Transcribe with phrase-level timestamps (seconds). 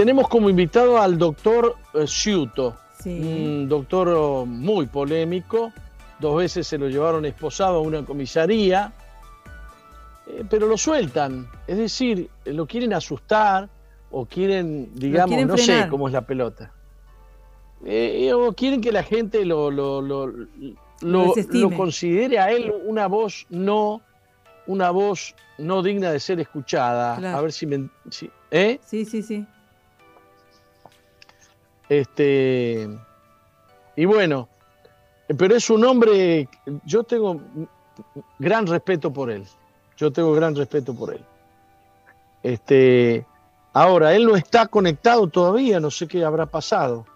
[0.00, 5.74] tenemos como invitado al doctor eh, Ciuto, un doctor oh, muy polémico.
[6.18, 8.94] Dos veces se lo llevaron esposado a una comisaría,
[10.26, 11.50] eh, pero lo sueltan.
[11.66, 13.68] Es decir, lo quieren asustar
[14.10, 16.72] o quieren, digamos, no sé cómo es la pelota.
[17.84, 20.32] Eh, o quieren que la gente lo, lo, lo,
[21.02, 24.00] lo, considere a él una voz no,
[24.66, 27.36] una voz no digna de ser escuchada.
[27.36, 27.90] A ver si me.
[28.50, 28.80] ¿eh?
[28.82, 29.46] Sí, sí, sí.
[31.90, 32.88] Este.
[33.96, 34.48] Y bueno,
[35.36, 36.48] pero es un hombre.
[36.86, 37.40] Yo tengo
[38.38, 39.44] gran respeto por él.
[39.96, 41.24] Yo tengo gran respeto por él.
[42.42, 43.26] Este.
[43.72, 47.06] Ahora, él no está conectado todavía, no sé qué habrá pasado.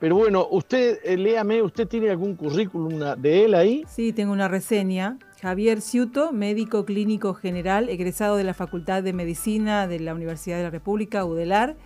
[0.00, 3.84] Pero bueno, usted, eh, léame, ¿usted tiene algún currículum de él ahí?
[3.88, 5.18] Sí, tengo una reseña.
[5.40, 10.64] Javier Ciuto, médico clínico general, egresado de la Facultad de Medicina de la Universidad de
[10.64, 11.76] la República, UDELAR,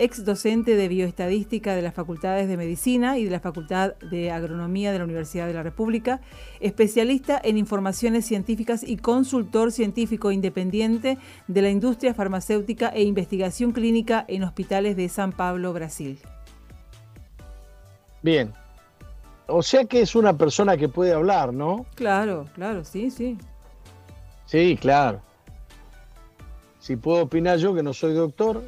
[0.00, 4.92] ex docente de bioestadística de las Facultades de Medicina y de la Facultad de Agronomía
[4.92, 6.20] de la Universidad de la República,
[6.60, 14.24] especialista en informaciones científicas y consultor científico independiente de la industria farmacéutica e investigación clínica
[14.26, 16.18] en hospitales de San Pablo, Brasil.
[18.22, 18.52] Bien.
[19.46, 21.84] O sea que es una persona que puede hablar, ¿no?
[21.94, 23.36] Claro, claro, sí, sí.
[24.46, 25.20] Sí, claro.
[26.78, 28.62] Si puedo opinar yo, que no soy doctor,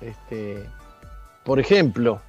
[0.00, 0.64] este,
[1.44, 2.20] por ejemplo,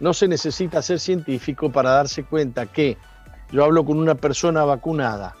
[0.00, 2.96] no se necesita ser científico para darse cuenta que
[3.52, 5.34] yo hablo con una persona vacunada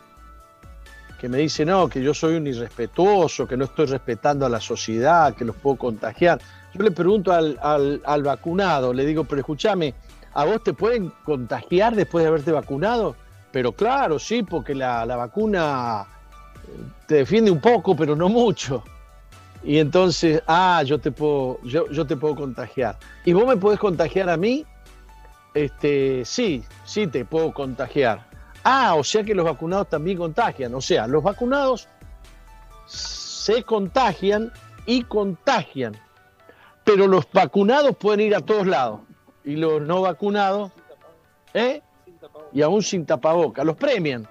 [1.20, 4.60] que me dice, no, que yo soy un irrespetuoso, que no estoy respetando a la
[4.60, 6.38] sociedad, que los puedo contagiar.
[6.74, 9.94] Yo le pregunto al, vacunado, le digo, pero escúchame,
[10.34, 13.14] ¿A vos te pueden contagiar después de haberte vacunado?
[13.52, 16.06] Pero claro, sí, porque la, vacuna
[16.66, 18.82] eh, te defiende un poco, pero no mucho.
[19.64, 22.98] Y entonces, ah, yo te puedo, yo, yo te puedo contagiar.
[23.24, 24.66] ¿Y vos me podés contagiar a mí?
[25.54, 28.26] Este, sí, sí te puedo contagiar.
[28.62, 30.74] Ah, o sea que los vacunados también contagian.
[30.74, 31.88] O sea, los vacunados
[32.86, 34.52] se contagian
[34.84, 35.96] y contagian.
[36.84, 39.00] Pero los vacunados pueden ir a todos lados
[39.44, 40.72] y los no vacunados,
[41.54, 41.82] ¿eh?
[42.52, 44.28] y aún sin tapaboca, los premian.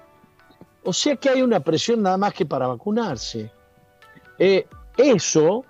[0.84, 3.52] O sea que hay una presión nada más que para vacunarse.
[4.38, 4.66] Eh,
[4.98, 5.66] eso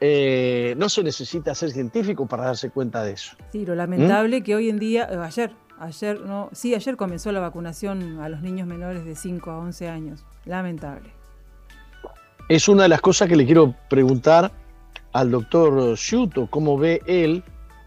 [0.00, 3.36] eh, no se necesita ser científico para darse cuenta de eso.
[3.52, 7.40] Sí, lo lamentable que hoy en día, eh, ayer, ayer no, sí, ayer comenzó la
[7.40, 10.24] vacunación a los niños menores de 5 a 11 años.
[10.44, 11.10] Lamentable.
[12.48, 14.52] Es una de las cosas que le quiero preguntar
[15.12, 17.42] al doctor Shuto, cómo ve él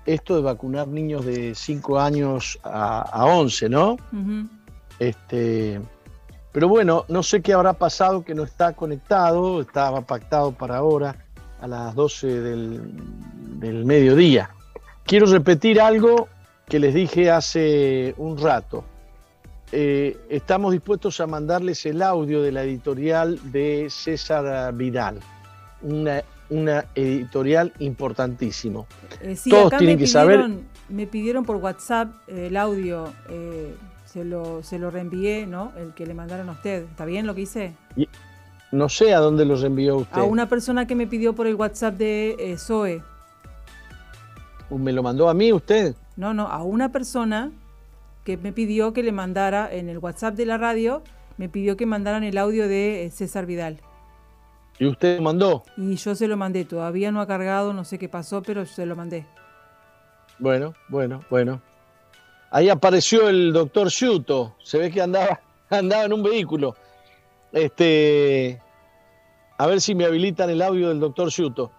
[0.07, 3.97] esto de vacunar niños de 5 años a, 11, ¿no?
[4.97, 5.81] este,
[6.51, 11.15] pero bueno, no sé qué habrá pasado que no está conectado, estaba pactado para ahora
[11.61, 14.49] a las 12 del, mediodía.
[15.05, 16.27] Quiero repetir algo
[16.67, 18.83] que les dije hace un rato.
[19.71, 25.19] Eh, estamos dispuestos a mandarles el audio de la editorial de César Vidal,
[25.81, 28.87] una una editorial importantísimo.
[29.21, 30.49] Eh, Todos tienen que saber.
[30.89, 33.75] Me pidieron por WhatsApp el audio, eh,
[34.17, 35.72] se, lo, se lo reenvié, ¿no?
[35.78, 36.85] El que le mandaron a usted.
[36.85, 37.75] ¿Está bien lo que hice?
[38.72, 40.19] no sé a dónde lo reenvió usted.
[40.19, 43.03] A una persona que me pidió por el WhatsApp de eh, Zoe.
[44.72, 45.95] ¿Me lo mandó a mí usted?
[46.16, 47.51] No, no, a una persona
[48.23, 51.03] que me pidió que le mandara en el WhatsApp de la radio,
[51.38, 53.79] me pidió que mandaran el audio de César Vidal.
[54.79, 55.63] ¿Y usted lo mandó?
[55.77, 58.85] Y yo se lo mandé, todavía no ha cargado, no sé qué pasó, pero se
[58.88, 59.27] lo mandé.
[60.39, 61.61] Bueno, bueno, bueno.
[62.51, 66.75] Ahí apareció el doctor Shuto, se ve que andaba, en un vehículo.
[67.51, 68.61] Este,
[69.57, 71.71] a ver si me habilitan el audio del doctor Shuto.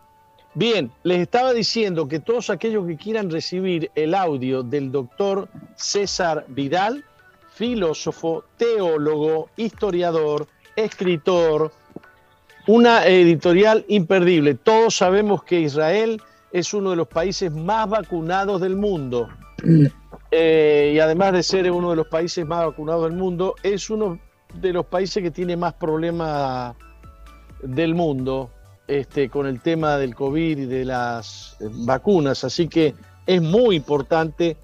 [0.54, 6.44] Bien, les estaba diciendo que todos aquellos que quieran recibir el audio del doctor César
[6.48, 7.04] Vidal,
[7.52, 11.72] filósofo, teólogo, historiador, escritor,
[12.66, 14.54] una editorial imperdible.
[14.54, 16.20] Todos sabemos que Israel
[16.53, 19.28] es uno de los países más vacunados del mundo.
[20.30, 24.19] Eh, y además de ser uno de los países más vacunados del mundo, es uno
[24.54, 26.75] de los países que tiene más problemas
[27.63, 28.51] del mundo
[28.86, 32.45] este, con el tema del COVID y de las vacunas.
[32.45, 32.95] Así que
[33.27, 34.57] es muy importante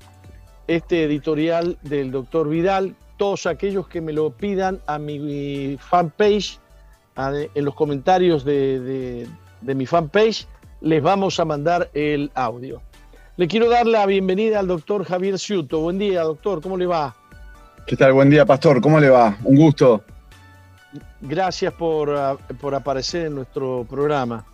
[0.67, 2.95] este editorial del doctor Vidal.
[3.17, 6.59] Todos aquellos que me lo pidan a mi fanpage
[7.17, 9.29] en los comentarios de,
[9.63, 10.47] mi fanpage,
[10.81, 12.83] les vamos a mandar el audio.
[13.37, 15.81] Le quiero dar la bienvenida al doctor Javier Ciuto.
[15.81, 17.17] Buen día, doctor, ¿cómo le va?
[17.85, 18.13] ¿Qué tal?
[18.13, 19.37] Buen día, pastor, ¿cómo le va?
[19.43, 20.05] Un gusto.
[21.21, 24.45] Gracias por, ah, por aparecer en nuestro programa.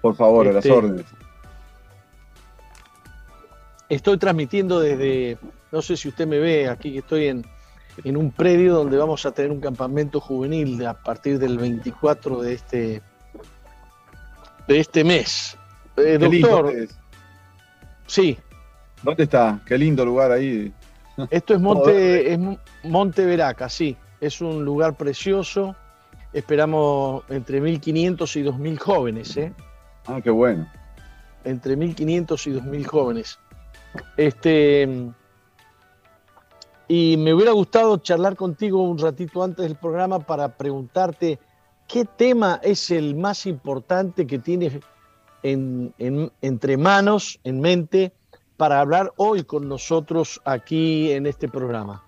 [0.00, 1.04] Por favor, a las Este, órdenes.
[3.90, 5.36] Estoy transmitiendo desde,
[5.70, 7.44] no sé si usted me ve, aquí que estoy en,
[8.02, 12.54] en un predio donde vamos a tener un campamento juvenil a partir del 24 de
[12.54, 13.02] este,
[14.66, 15.58] de este mes.
[15.98, 16.99] Eh, doctor, es.
[18.10, 18.38] Sí,
[19.02, 19.60] ¿Dónde está?
[19.66, 20.72] Qué lindo lugar ahí.
[21.30, 22.38] esto es Monte, es
[22.84, 25.74] Monte Veraca, sí, es un lugar precioso.
[26.32, 29.52] Esperamos entre 1.500 y 2.000 jóvenes, ¿eh?
[30.06, 30.68] Ah, qué bueno.
[31.44, 33.38] entre 1.500 y 2.000 jóvenes.
[34.16, 34.88] Este,
[36.86, 41.40] y me hubiera gustado charlar contigo un ratito antes del programa para preguntarte
[41.88, 44.78] qué tema es el más importante que tienes
[45.42, 48.12] en- en- entre manos, en mente,
[48.56, 52.04] para hablar hoy con nosotros aquí en este programa.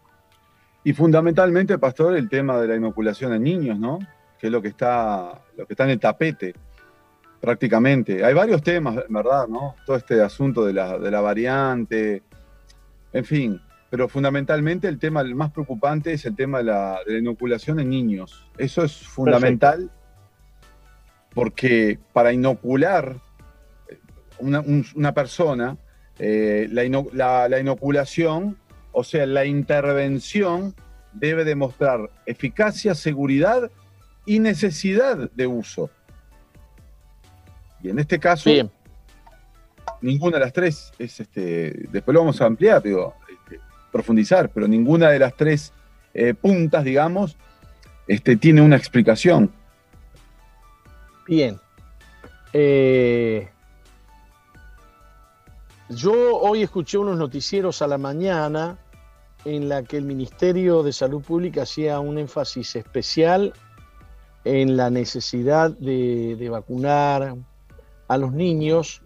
[0.85, 3.99] Y fundamentalmente, Pastor, el tema de la inoculación en niños, ¿no?
[4.39, 6.55] Que es lo que está, lo que está en el tapete,
[7.41, 8.25] prácticamente.
[8.25, 9.75] Hay varios temas, verdad, ¿no?
[9.87, 12.23] Todo este asunto de la, de la variante,
[13.13, 13.61] en fin.
[13.91, 17.91] Pero fundamentalmente el tema más preocupante es el tema de la, de la inoculación en
[17.91, 18.47] niños.
[18.59, 19.91] Eso es fundamental
[21.35, 23.17] porque para inocular
[24.39, 25.77] una, un- una persona,
[26.19, 28.59] eh, la, ino- la- la inoculación,
[28.93, 30.75] o sea, la intervención
[31.13, 33.71] debe demostrar eficacia, seguridad
[34.27, 35.91] y necesidad de uso.
[37.83, 38.49] Y en este caso,
[40.01, 41.87] ninguna de las tres es este.
[41.91, 45.73] Después lo vamos a ampliar, digo, este, profundizar, pero ninguna de las tres
[46.15, 47.37] eh, puntas, digamos,
[48.07, 49.51] este, tiene una explicación.
[51.33, 51.59] Bien.
[52.53, 53.49] Eh,
[55.89, 58.77] yo hoy escuché unos noticieros a la mañana
[59.47, 63.55] en la que el Ministerio de Salud Pública hacía un énfasis especial
[64.45, 67.35] en la necesidad de, de vacunar
[68.09, 69.01] a los niños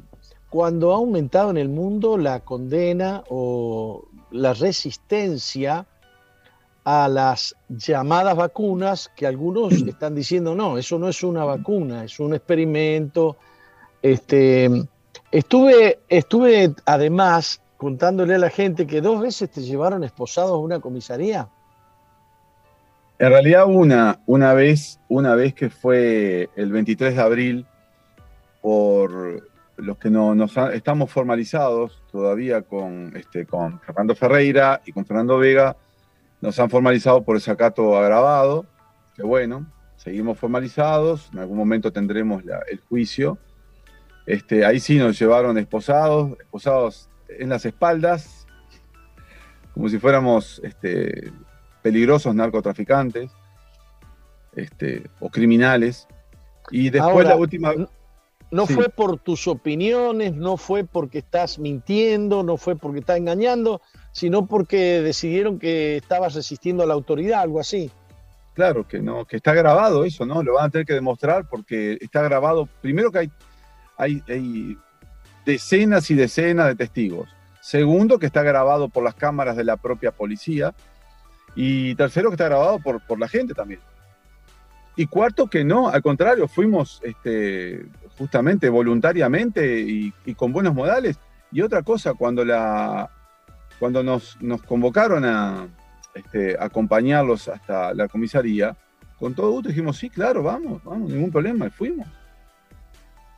[0.51, 5.87] cuando ha aumentado en el mundo la condena o la resistencia
[6.89, 12.21] a las llamadas vacunas que algunos están diciendo no, eso no es una vacuna, es
[12.21, 13.37] un experimento.
[14.01, 14.71] Este,
[15.33, 20.79] estuve, estuve además contándole a la gente que dos veces te llevaron esposado a una
[20.79, 21.49] comisaría.
[23.19, 27.67] En realidad, una, una vez, una vez que fue el 23 de abril,
[28.63, 29.43] por
[29.77, 35.39] los que no nos estamos formalizados todavía con, este, con Fernando Ferreira y con Fernando
[35.39, 35.77] Vega,
[36.47, 38.67] nos han formalizado por desacato agravado,
[39.17, 39.67] que bueno,
[39.97, 43.37] seguimos formalizados, en algún momento tendremos la- el juicio.
[44.27, 48.47] Este, ahí sí nos llevaron esposados, esposados en las espaldas,
[49.75, 51.33] como si fuéramos este,
[51.83, 53.33] peligrosos narcotraficantes
[54.55, 56.07] este, o criminales.
[56.71, 57.73] Y después Ahora, la última...
[58.51, 58.75] No Sí.
[58.75, 63.81] fue por tus opiniones, no fue porque estás mintiendo, no fue porque estás engañando,
[64.13, 67.91] sino porque decidieron que estabas resistiendo a la autoridad, algo así.
[68.55, 70.43] Claro, que no, que está grabado eso, ¿no?
[70.43, 72.69] Lo van a tener que demostrar porque está grabado.
[72.81, 73.31] Primero que hay,
[73.99, 74.79] hay, hay
[75.45, 77.29] decenas y decenas de testigos.
[77.61, 80.73] Segundo, que está grabado por las cámaras de la propia policía.
[81.55, 83.81] Y tercero, que está grabado por, por la gente también.
[84.95, 87.85] Y cuarto, que no, al contrario, fuimos este,
[88.19, 91.19] justamente voluntariamente y, y con buenos modales.
[91.53, 93.11] Y otra cosa, cuando, la,
[93.79, 95.69] cuando nos, nos convocaron a,
[96.15, 98.77] este, acompañarlos hasta la comisaría,
[99.19, 102.09] con todo gusto dijimos, sí, claro, vamos, vamos, ningún problema, y fuimos.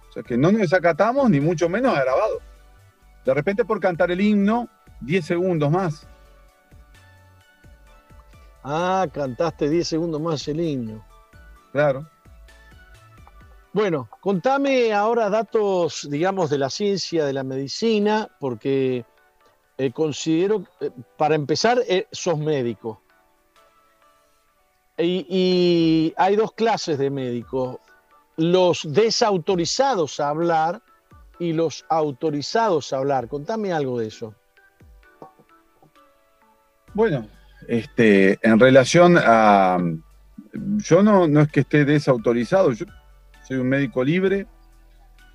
[0.09, 2.41] O sea, que no nos desacatamos, ni mucho menos a grabado.
[3.25, 4.69] De repente por cantar el himno,
[5.01, 6.07] 10 segundos más.
[8.65, 11.05] Ah, cantaste 10 segundos más el himno.
[11.73, 12.09] Claro.
[13.79, 19.05] Bueno, contame ahora datos, digamos, de la ciencia, de la medicina, porque
[19.79, 23.01] eh, considero, eh, para empezar, eh, sos médico.
[24.99, 27.77] Y, hay dos clases de médicos,
[28.37, 30.83] los desautorizados a hablar
[31.39, 33.29] y los autorizados a hablar.
[33.29, 34.35] Contame algo de eso.
[36.95, 37.29] Bueno,
[37.69, 39.79] este, en relación a...
[40.79, 42.85] Yo no, no es que esté desautorizado, yo
[43.49, 44.47] soy un médico libre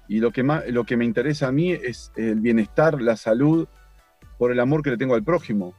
[0.07, 3.67] y lo que, más, lo que me interesa a mí es el bienestar, la salud,
[4.37, 5.73] por el amor que le tengo al prójimo.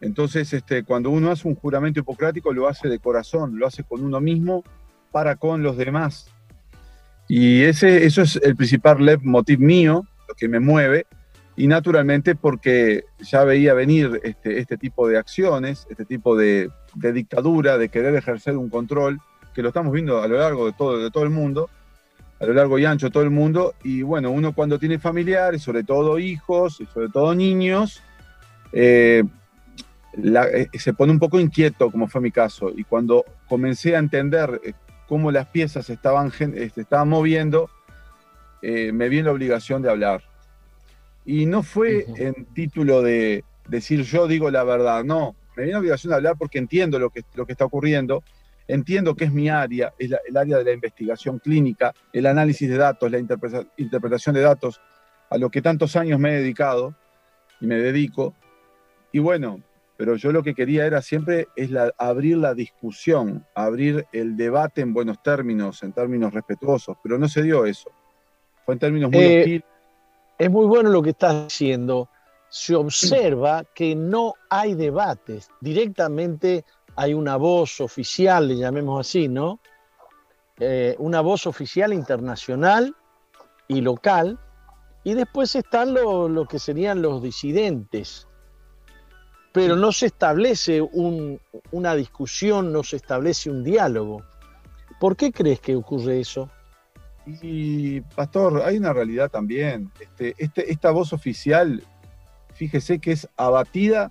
[0.00, 4.04] Entonces, este, cuando uno hace un juramento hipocrático, lo hace de corazón, lo hace con
[4.04, 4.62] uno mismo
[5.10, 6.30] para con los demás.
[7.26, 11.06] Y ese, eso es el principal leitmotiv mío, lo que me mueve,
[11.56, 17.12] y naturalmente porque ya veía venir este, este tipo de acciones, este tipo de, de,
[17.12, 19.18] dictadura, de querer ejercer un control,
[19.58, 21.68] que lo estamos viendo a lo largo de todo, de todo el mundo,
[22.38, 23.74] a lo largo y ancho de todo el mundo.
[23.82, 28.00] Y bueno, uno cuando tiene familiares, sobre todo hijos, y sobre todo niños,
[28.72, 29.24] eh,
[30.14, 32.70] eh, se pone un poco inquieto, como fue mi caso.
[32.72, 34.74] Y cuando comencé a entender eh,
[35.08, 37.68] cómo las piezas estaban, este, estaban moviendo,
[38.62, 40.22] me vi en la obligación de hablar.
[41.24, 45.72] Y no fue en título de decir yo digo la verdad, no, me vi en
[45.72, 48.22] la obligación de hablar porque entiendo lo que, lo que está ocurriendo
[48.68, 52.76] Entiendo que es mi área, es el área de la investigación clínica, el análisis de
[52.76, 54.80] datos, la interpretación de datos,
[55.30, 56.94] a lo que tantos años me he dedicado
[57.60, 58.34] y me dedico.
[59.10, 59.62] Y bueno,
[59.96, 64.94] pero yo lo que quería era siempre es abrir la discusión, abrir el debate en
[64.94, 67.90] buenos términos, en términos respetuosos, pero no se dio eso.
[68.64, 69.64] Fue en términos muy eh, hostiles.
[70.38, 72.08] Es muy bueno lo que estás diciendo.
[72.48, 75.48] Se observa que no hay debates.
[75.60, 76.64] Directamente
[76.98, 79.60] hay una voz oficial, le llamemos así, ¿no?
[80.58, 82.96] Eh, una voz oficial internacional
[83.68, 84.40] y local,
[85.04, 88.26] y después están lo, que serían los disidentes.
[89.52, 90.82] Pero no se establece
[91.70, 94.24] una discusión, no se establece un diálogo.
[94.98, 96.50] ¿Por qué crees que ocurre eso?
[97.26, 99.92] Y, Pastor, hay una realidad también.
[100.00, 101.84] Este, este, esta voz oficial,
[102.54, 104.10] fíjese que es abatida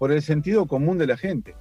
[0.00, 1.54] por el sentido común de la gente.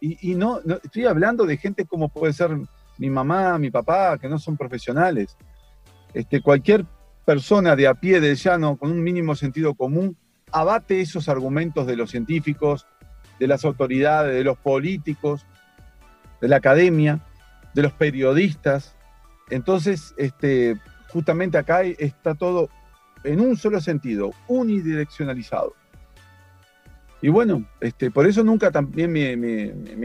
[0.00, 2.50] Y, no, estoy hablando de gente como puede ser
[2.98, 5.36] mi mamá, mi papá, que no son profesionales.
[6.14, 6.84] Este, cualquier
[7.24, 10.16] persona de a pie del llano con un mínimo sentido común
[10.52, 12.86] abate esos argumentos de los científicos,
[13.38, 15.44] de las autoridades, de los políticos,
[16.40, 17.20] de la academia,
[17.74, 18.94] de los periodistas.
[19.50, 20.76] Entonces, este,
[21.08, 22.68] justamente acá está todo
[23.24, 25.74] en un solo sentido, unidireccionalizado.
[27.22, 29.32] Y bueno, este, por eso nunca también me,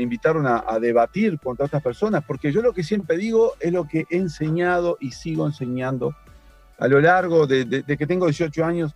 [0.02, 4.06] invitaron a, debatir contra otras personas, porque yo lo que siempre digo es lo que
[4.10, 6.16] he enseñado y sigo enseñando
[6.80, 8.96] a lo largo de, que tengo 18 años.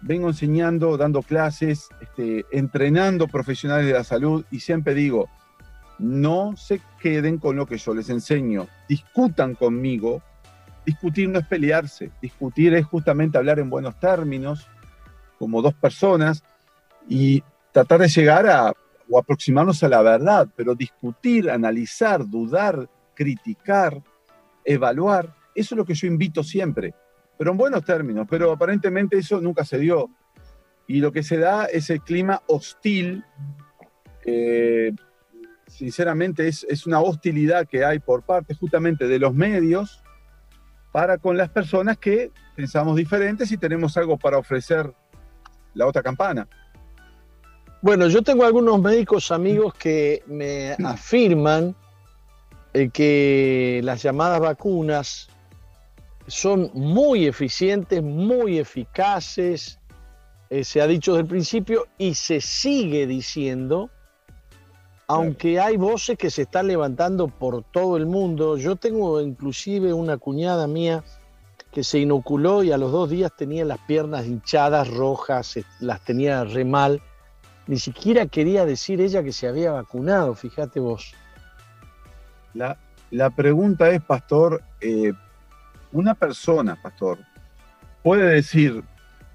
[0.00, 5.28] Vengo enseñando, dando clases, este, entrenando profesionales de la salud y siempre digo,
[5.98, 10.22] no se queden con lo que yo les enseño, discutan conmigo.
[10.84, 14.66] Discutir no es pelearse, discutir es justamente hablar en buenos términos,
[15.38, 16.42] como dos personas,
[17.08, 17.42] y
[17.72, 18.72] tratar de llegar a
[19.10, 24.02] o aproximarnos a la verdad, pero discutir, analizar, dudar, criticar,
[24.64, 26.94] evaluar, eso es lo que yo invito siempre,
[27.38, 30.08] pero en buenos términos, pero aparentemente eso nunca se dio.
[30.86, 33.24] Y lo que se da es el clima hostil,
[35.66, 40.02] sinceramente es, es una hostilidad que hay por parte justamente de los medios
[40.92, 44.94] para con las personas que pensamos diferentes y tenemos algo para ofrecer
[45.74, 46.48] la otra campana.
[47.84, 51.76] Bueno, yo tengo algunos médicos amigos que me afirman
[52.72, 55.28] eh, que las llamadas vacunas
[56.26, 59.80] son muy eficientes, muy eficaces,
[60.48, 63.90] eh, se ha dicho desde el principio y se sigue diciendo,
[65.06, 68.56] aunque hay voces que se están levantando por todo el mundo.
[68.56, 71.04] Yo tengo inclusive una cuñada mía
[71.70, 76.44] que se inoculó y a los dos días tenía las piernas hinchadas, rojas, las tenía
[76.44, 77.02] re mal
[77.66, 81.14] ni siquiera quería decir ella que se había vacunado, fíjate vos.
[82.52, 85.12] La, pregunta es, pastor, eh,
[85.92, 87.18] una persona, pastor,
[88.02, 88.84] puede decir,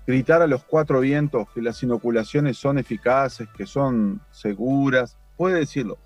[0.05, 5.97] gritar a los cuatro vientos que las inoculaciones son eficaces, que son seguras, puede decirlo,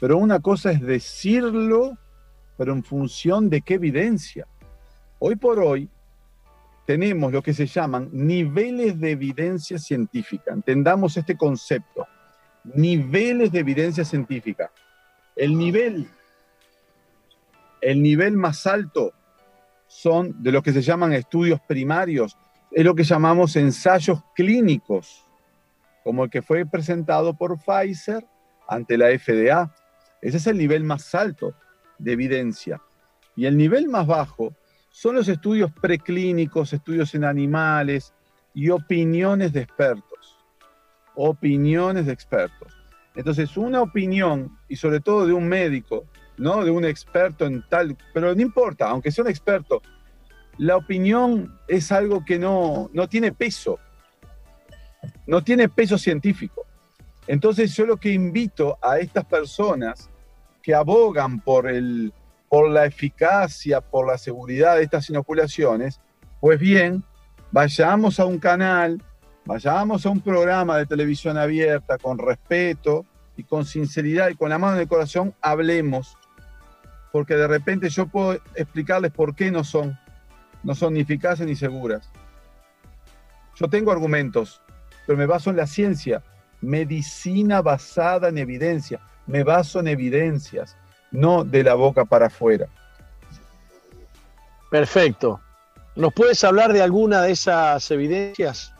[0.00, 1.96] pero una cosa es decirlo,
[2.56, 4.46] pero en función de qué evidencia.
[5.18, 5.88] Hoy por hoy,
[6.86, 10.52] tenemos lo que se llaman niveles de evidencia científica.
[10.52, 12.06] Entendamos este concepto.
[12.64, 14.70] Niveles de evidencia científica.
[15.34, 16.08] El nivel,
[17.80, 19.12] el nivel más alto
[19.86, 22.36] son de lo que se llaman estudios primarios,
[22.70, 25.24] es lo que llamamos ensayos clínicos,
[26.02, 28.26] como el que fue presentado por Pfizer
[28.68, 29.74] ante la FDA.
[30.20, 31.54] Ese es el nivel más alto
[31.98, 32.80] de evidencia.
[33.36, 34.54] Y el nivel más bajo
[34.94, 38.14] son los estudios preclínicos, estudios en animales
[38.54, 40.38] y opiniones de expertos.
[41.16, 42.72] Opiniones de expertos.
[43.16, 46.04] Entonces, una opinión, y sobre todo de un médico,
[46.38, 46.64] ¿no?
[46.64, 49.82] De un experto en tal, pero no importa, aunque sea un experto,
[50.58, 53.80] la opinión es algo que no, no tiene peso,
[55.26, 56.66] no tiene peso científico.
[57.26, 60.08] Entonces, yo lo que invito a estas personas
[60.62, 62.12] que abogan por el,
[62.54, 66.00] por la eficacia, por la seguridad de estas inoculaciones,
[66.38, 67.02] pues bien,
[67.50, 69.02] vayamos a un canal,
[69.44, 73.04] vayamos a un programa de televisión abierta con respeto
[73.36, 76.16] y con sinceridad y con la mano en el corazón, hablemos.
[77.10, 79.98] porque de repente yo puedo explicarles por qué no son,
[80.62, 82.08] no son ni eficaces ni seguras.
[83.56, 84.62] Yo tengo argumentos,
[85.08, 86.22] pero me baso en la ciencia,
[86.60, 90.76] medicina basada en evidencia, me baso en evidencias,
[91.14, 92.66] no de la boca para afuera.
[94.70, 95.40] Perfecto.
[95.94, 98.72] ¿Nos puedes hablar de alguna de esas evidencias?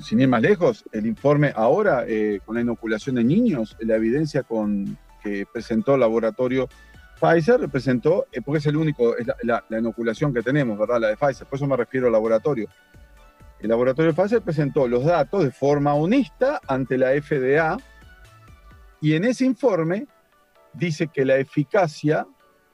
[0.00, 4.44] Sin ir más lejos, el informe ahora eh, con la inoculación de niños, la evidencia
[4.44, 6.68] con, que presentó el laboratorio
[7.20, 11.00] Pfizer, presentó, eh, porque es el único, es la, inoculación que tenemos, ¿verdad?
[11.00, 12.68] La de Pfizer, por eso me refiero al laboratorio.
[13.58, 17.76] El laboratorio Pfizer presentó los datos de forma honesta ante la FDA
[19.00, 20.06] y en ese informe
[20.78, 22.26] dice que la eficacia,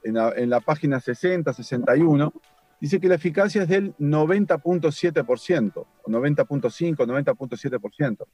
[0.03, 2.33] en la, página 60, 61,
[2.79, 8.25] dice que la eficacia es del 90.7%, o 90.5, 90.7%.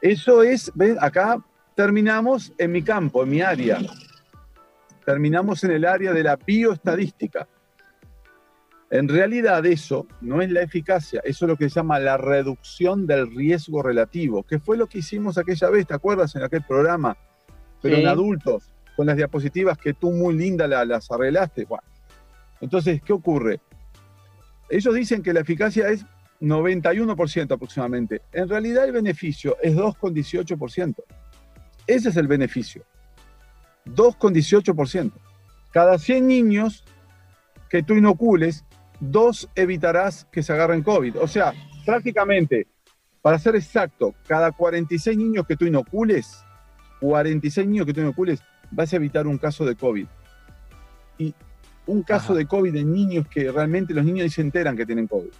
[0.00, 3.78] Eso es, ven, acá terminamos en mi campo, en mi área.
[5.04, 7.48] Terminamos en el área de la bioestadística.
[8.90, 13.06] En realidad eso no es la eficacia, eso es lo que se llama la reducción
[13.06, 16.34] del riesgo relativo, que fue lo que hicimos aquella vez, ¿te acuerdas?
[16.34, 17.16] En aquel programa,
[17.80, 21.64] pero en adultos, con las diapositivas que tú muy linda las arreglaste.
[21.64, 21.84] Bueno,
[22.60, 23.60] entonces, ¿qué ocurre?
[24.68, 26.04] Ellos dicen que la eficacia es
[26.40, 28.22] 91% aproximadamente.
[28.32, 31.02] En realidad el beneficio es 2,18%.
[31.86, 32.84] Ese es el beneficio.
[33.86, 35.12] 2,18%.
[35.72, 36.84] Cada 100 niños
[37.68, 38.64] que tú inocules,
[39.00, 41.18] dos evitarás que se agarren COVID.
[41.20, 41.52] O sea,
[41.84, 42.66] prácticamente,
[43.22, 46.44] para ser exacto, cada 46 niños que tú inocules,
[47.00, 50.06] 46 niños que tú inocules, vas a evitar un caso de COVID.
[51.18, 51.34] Y
[51.86, 55.06] un caso de COVID en niños que realmente los niños ni se enteran que tienen
[55.06, 55.30] COVID.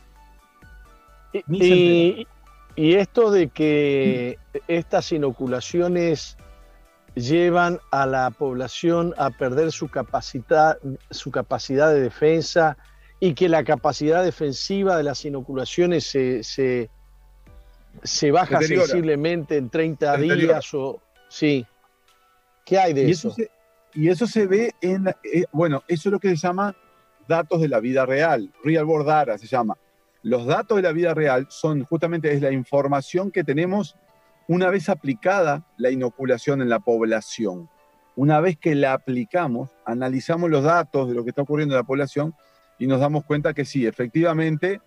[1.49, 2.27] Y,
[2.75, 6.37] y, esto de que estas inoculaciones
[7.15, 10.79] llevan a la población a perder su capacidad,
[11.11, 12.77] su capacidad de defensa
[13.21, 20.75] y que la capacidad defensiva de las inoculaciones se, se, baja sensiblemente en 30 días
[20.75, 21.67] o sí.
[22.67, 23.35] ¿Qué hay de eso?
[23.95, 26.77] y eso se ve en, eh, bueno, eso es lo que se llama
[27.27, 29.77] datos de la vida real, real world data se llama.
[30.23, 33.97] Los datos de la vida real son justamente es la información que tenemos
[34.49, 37.71] una vez aplicada la inoculación en la población.
[38.17, 41.87] Una vez que la aplicamos, analizamos los datos de lo que está ocurriendo en la
[41.87, 42.35] población
[42.79, 44.81] y nos damos cuenta que sí, efectivamente,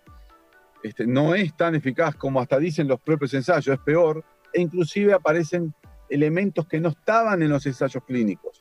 [0.82, 5.14] este, no es tan eficaz como hasta dicen los propios ensayos, es peor, e inclusive
[5.14, 5.74] aparecen
[6.14, 8.58] elementos que no estaban en los ensayos clínicos.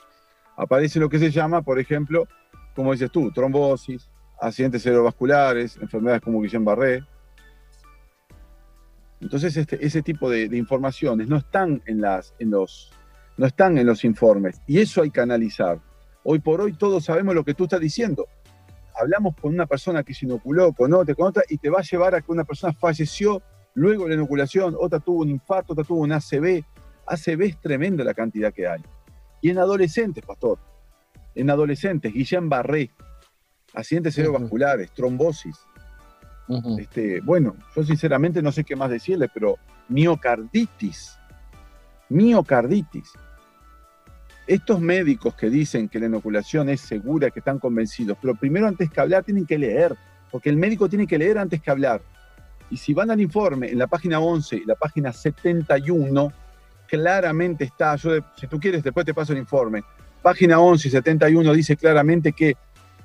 [0.57, 2.27] Aparece lo que se llama, por ejemplo,
[2.75, 7.05] como dices tú, trombosis, accidentes cerebrovasculares, enfermedades como Guillain-Barré,
[9.23, 12.91] entonces, este, ese tipo de, informaciones no están en, las, en los,
[13.37, 15.79] no están en los informes y eso hay que analizar.
[16.25, 18.27] Hoy por hoy todos sabemos lo que tú estás diciendo.
[18.99, 21.83] Hablamos con una persona que se inoculó, con otra, con otra, y te va a
[21.83, 23.41] llevar a que una persona falleció
[23.75, 26.63] luego de la inoculación, otra tuvo un infarto, otra tuvo un ACV.
[27.05, 28.81] ACV es tremenda la cantidad que hay.
[29.41, 30.59] Y en adolescentes, pastor,
[31.35, 32.91] en adolescentes, Guillain-Barré,
[33.73, 35.57] accidentes cerebrovasculares, trombosis,
[36.77, 39.57] este, bueno, yo sinceramente no sé qué más decirle, pero
[39.89, 41.17] miocarditis,
[42.09, 43.11] miocarditis.
[44.45, 48.91] Estos médicos que dicen que la inoculación es segura, que están convencidos, pero primero antes
[48.91, 49.95] que hablar tienen que leer,
[50.31, 52.01] porque el médico tiene que leer antes que hablar.
[52.69, 56.33] Y si van al informe, en la página 11 y la página 71,
[56.97, 59.83] claramente está, yo si tú quieres después te paso el informe,
[60.21, 62.55] página 11 y 71 dice claramente que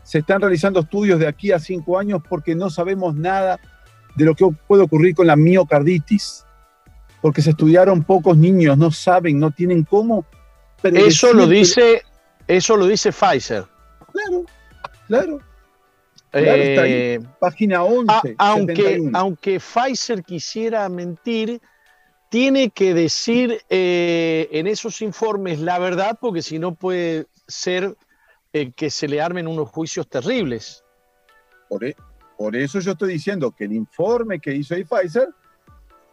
[0.03, 3.59] se están realizando estudios de aquí a cinco años porque no sabemos nada
[4.15, 6.45] de lo que puede ocurrir con la miocarditis,
[7.23, 10.27] porque se estudiaron pocos niños, no saben, no tienen cómo.
[10.83, 12.03] Eso lo dice,
[12.47, 13.65] eso lo dice Pfizer.
[14.13, 14.45] Claro,
[15.07, 15.41] claro.
[16.33, 18.35] Eh, página 11.
[18.37, 21.61] aunque, aunque Pfizer quisiera mentir,
[22.29, 27.97] tiene que decir eh, en esos informes la verdad, porque si no puede ser
[28.53, 30.85] eh, que se le armen unos juicios terribles.
[31.81, 31.95] E,
[32.37, 35.29] por, eso yo estoy diciendo que el informe que hizo ahí Pfizer,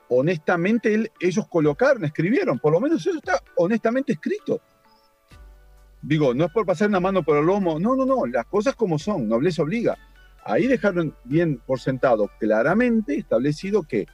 [0.10, 4.62] honestamente ellos colocaron, escribieron, por lo menos eso está honestamente escrito.
[6.02, 8.76] Digo, no es por pasar una mano por el lomo, no, no, no, las cosas
[8.76, 9.98] como son, nobleza obliga.
[10.44, 14.06] Ahí dejaron bien por sentado claramente establecido que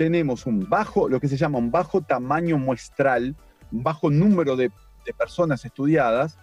[0.00, 3.36] tenemos un bajo, lo que se llama un bajo tamaño muestral,
[3.70, 4.72] un bajo número de
[5.18, 6.38] personas estudiadas,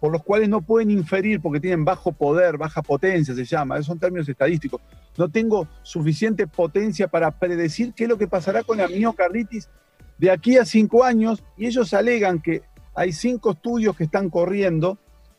[0.00, 3.86] por los cuales no pueden inferir porque tienen bajo poder, baja potencia se llama, esos
[3.86, 4.82] son términos estadísticos.
[5.16, 9.70] No tengo suficiente potencia para predecir qué es lo que pasará con la miocarditis
[10.18, 14.98] de aquí a cinco años y ellos alegan que hay cinco estudios que están corriendo.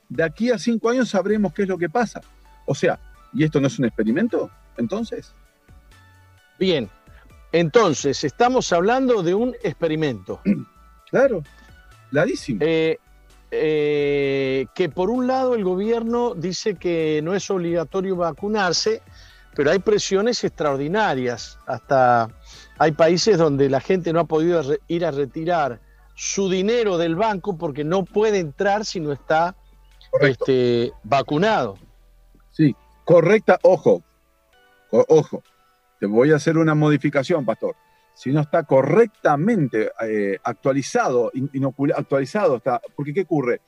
[0.10, 2.22] De aquí a cinco años sabremos qué es lo que pasa.
[2.66, 3.00] O sea,
[3.34, 4.50] ¿y esto no es un experimento?
[4.78, 5.36] Entonces.
[6.58, 6.90] Bien,
[7.52, 10.42] entonces estamos hablando de un experimento.
[11.12, 11.44] Claro,
[12.10, 12.62] clarísimo.
[12.64, 12.98] Eh,
[13.52, 19.02] eh, que por un lado el gobierno dice que no es obligatorio vacunarse,
[19.54, 21.60] pero hay presiones extraordinarias.
[21.68, 22.30] Hasta
[22.78, 25.82] hay países donde la gente no ha podido ir a retirar
[26.16, 29.56] su dinero del banco porque no puede entrar si no está
[30.22, 31.78] este, vacunado.
[32.52, 34.02] Sí, correcta, ojo,
[34.92, 35.44] ojo,
[36.02, 37.76] te voy a hacer una modificación, pastor.
[38.16, 41.32] Si no está correctamente eh, actualizado,
[41.96, 43.62] actualizado está, porque ¿qué ocurre?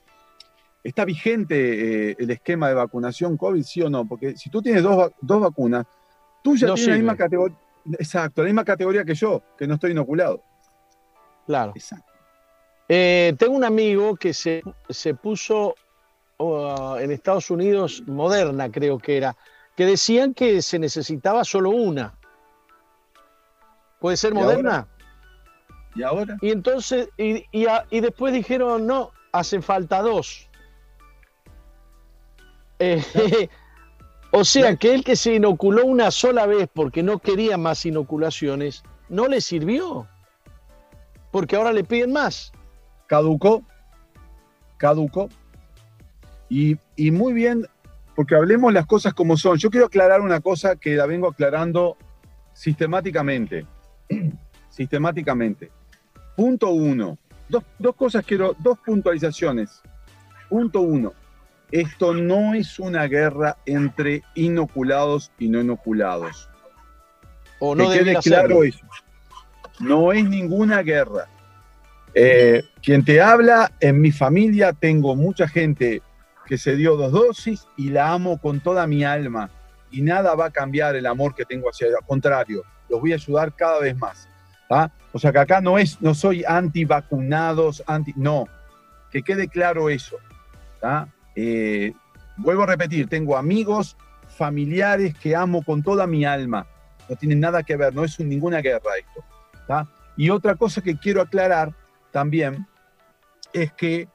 [0.84, 4.08] ¿Está vigente eh, el esquema de vacunación COVID, sí o no?
[4.08, 5.86] Porque si tú tienes dos, vacunas,
[6.44, 7.56] tú ya tienes la misma categoría,
[8.00, 10.42] exacto, la misma categoría que yo, que no estoy inoculado.
[11.46, 11.74] Claro.
[11.76, 12.12] Exacto.
[12.90, 15.76] Eh, tengo un amigo que se, se puso
[16.40, 19.38] uh, en Estados Unidos, Moderna creo que era,
[19.78, 22.18] que decían que se necesitaba solo una.
[24.04, 24.86] ¿Puede ser Moderna?
[25.96, 26.36] ¿Y ahora?
[26.42, 30.50] Y entonces, y, y, después dijeron, no, hacen falta dos.
[32.80, 33.02] Eh,
[34.32, 38.84] o sea que el que se inoculó una sola vez porque no quería más inoculaciones,
[39.08, 40.06] no le sirvió.
[41.32, 42.52] Porque ahora le piden más
[43.08, 43.64] caducó,
[44.76, 45.30] caducó.
[46.50, 47.68] Y, y, muy bien,
[48.18, 49.58] porque hablemos las cosas como son.
[49.60, 51.96] Yo quiero aclarar una cosa que la vengo aclarando
[52.52, 53.66] sistemáticamente.
[54.70, 55.72] sistemáticamente.
[56.36, 57.18] Punto uno.
[57.50, 59.82] Dos, dos cosas quiero, dos puntualizaciones.
[60.50, 61.14] Punto uno.
[61.72, 66.50] Esto no es una guerra entre inoculados y no inoculados.
[67.60, 68.86] O no que quede claro eso.
[69.80, 71.28] No es ninguna guerra.
[72.14, 76.04] Eh, quien te habla, en mi familia tengo mucha gente
[76.46, 79.50] que se dio dos dosis y la amo con toda mi alma.
[79.90, 81.98] Y nada va a cambiar el amor que tengo hacia ella.
[82.02, 84.30] Al contrario, los voy a ayudar cada vez más.
[85.12, 88.46] O sea que acá no es, no soy anti vacunados, anti, no.
[89.12, 90.18] Que quede claro eso.
[91.36, 91.94] Eh,
[92.38, 93.96] vuelvo a repetir, tengo amigos,
[94.28, 96.68] familiares que amo con toda mi alma.
[97.10, 99.24] No tienen nada que ver, no es ninguna guerra esto.
[100.18, 101.74] Y otra cosa que quiero aclarar
[102.12, 102.68] también
[103.52, 104.08] es que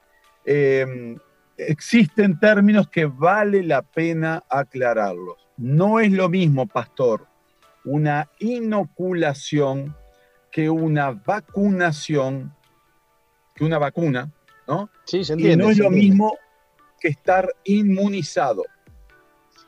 [0.45, 1.17] em,
[1.57, 5.37] existen términos que vale la pena aclararlos.
[5.57, 7.28] No es lo mismo, pastor,
[7.89, 9.95] una inoculación
[10.51, 12.53] que una vacunación,
[13.55, 14.31] que una vacuna,
[14.67, 14.89] ¿no?
[15.05, 15.53] Sí, se entiende.
[15.55, 16.37] Y no es lo mismo
[16.99, 18.63] que estar inmunizado.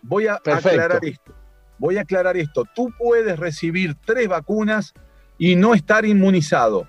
[0.03, 1.33] Voy a aclarar esto.
[1.79, 2.63] Voy a aclarar esto.
[2.75, 4.93] Tú puedes recibir tres vacunas
[5.39, 6.87] y no estar inmunizado.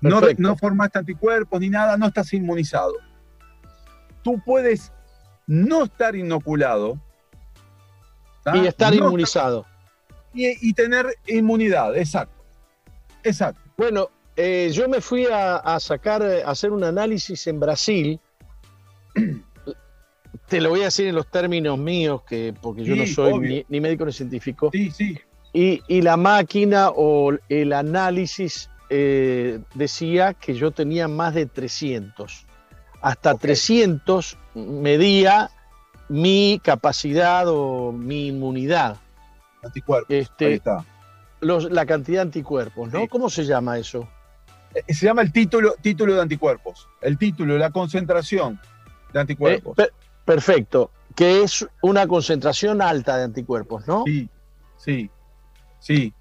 [0.00, 2.94] No, no, formaste anticuerpos ni nada, no estás inmunizado.
[4.22, 4.92] Tú puedes
[5.46, 7.00] no estar inoculado.
[8.54, 9.64] Y estar inmunizado.
[10.36, 12.44] Y, tener inmunidad, exacto.
[13.22, 13.60] Exacto.
[13.76, 18.20] Bueno, eh, yo me fui a, sacar, a hacer un análisis en Brasil.
[20.48, 23.80] Te lo voy a decir en los términos míos, que, porque yo no soy ni,
[23.80, 24.70] médico ni científico.
[24.72, 25.18] Sí, sí.
[25.52, 32.46] Y, y, la máquina o el análisis eh, decía que yo tenía más de 300.
[33.00, 35.50] Hasta 300 medía
[36.08, 38.98] mi capacidad o mi inmunidad.
[39.66, 40.10] Anticuerpos.
[40.10, 40.84] Este, Ahí está.
[41.40, 43.06] la cantidad de anticuerpos, ¿no?
[43.08, 44.08] ¿Cómo se llama eso?
[44.74, 46.88] Eh, se llama el título, título de anticuerpos.
[47.00, 48.60] El título, la concentración
[49.12, 49.78] de anticuerpos.
[49.78, 49.90] Eh,
[50.24, 50.90] perfecto.
[51.14, 54.04] Que es una concentración alta de anticuerpos, ¿no?
[54.04, 54.28] Sí,
[54.76, 55.10] sí,
[55.78, 56.12] sí.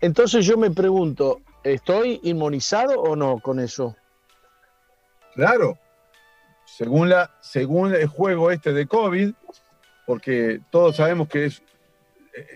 [0.00, 3.96] entonces yo me pregunto, ¿Estoy inmunizado o no con eso?
[5.34, 5.76] Claro.
[6.64, 9.34] Según, la, según el juego este de COVID,
[10.06, 11.62] porque todos sabemos que es,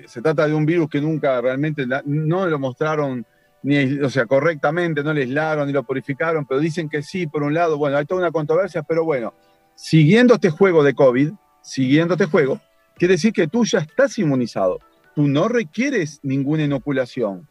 [0.07, 3.25] se trata de un virus que nunca realmente no lo mostraron
[3.63, 7.43] ni, o sea, correctamente, no le aislaron ni lo purificaron, pero dicen que sí, por
[7.43, 9.35] un lado, bueno, hay toda una controversia, pero bueno,
[9.75, 12.61] siguiendo este juego de COVID, siguiendo este juego,
[12.97, 14.79] quiere decir que tú ya estás inmunizado.
[15.15, 17.47] Tú no requieres ninguna inoculación.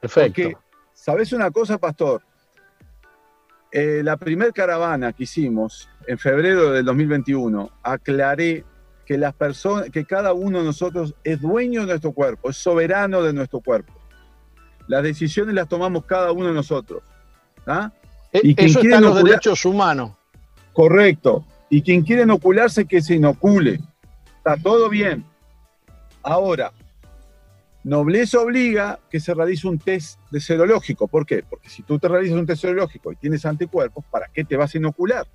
[0.00, 0.42] Perfecto.
[0.42, 0.56] Porque,
[0.92, 2.22] ¿sabes una cosa, pastor?
[3.72, 8.64] Eh, la primera caravana que hicimos en febrero del 2021, aclaré
[9.04, 13.22] que las personas, que cada uno de nosotros es dueño de nuestro cuerpo, es soberano
[13.22, 13.92] de nuestro cuerpo.
[14.86, 17.02] Las decisiones las tomamos cada uno de nosotros.
[17.66, 17.92] ¿ah?
[18.32, 20.12] E, y Eso está en los derechos humanos.
[20.72, 21.44] Correcto.
[21.70, 23.80] Y quien quiere inocularse, que se inocule.
[24.38, 25.24] Está todo bien.
[26.22, 26.72] Ahora,
[27.84, 31.06] Nobleza obliga que se realice un test de serológico.
[31.06, 31.42] ¿Por qué?
[31.48, 34.74] Porque si tú te realizas un test serológico y tienes anticuerpos, ¿para qué te vas
[34.74, 35.26] a inocular?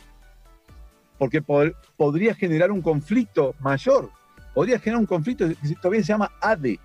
[1.19, 4.10] Porque podría generar un conflicto mayor.
[4.55, 6.79] Podría generar un conflicto que todavía se llama ADE,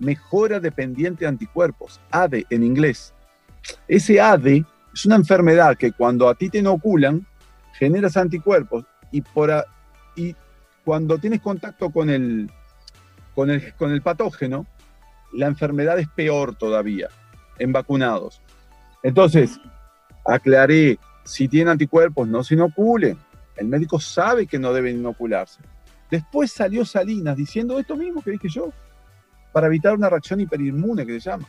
[0.00, 3.14] mejora dependiente de anticuerpos, ADE en inglés.
[3.86, 7.24] Ese ADE es una enfermedad que cuando a ti te inoculan,
[7.74, 9.64] generas anticuerpos y, por
[10.16, 10.34] y
[10.84, 12.50] cuando tienes contacto con el,
[13.34, 14.66] con el, con el patógeno,
[15.32, 17.08] la enfermedad es peor todavía
[17.58, 18.40] en vacunados.
[19.02, 19.60] Entonces,
[20.24, 23.18] aclaré, si tienen anticuerpos, no se inoculen.
[23.56, 25.60] El médico sabe que no deben inocularse.
[26.10, 28.72] Después salió Salinas diciendo esto mismo que dije yo,
[29.52, 31.46] para evitar una reacción hiperinmune que se llama.